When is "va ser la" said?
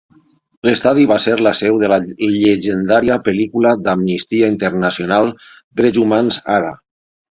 1.11-1.51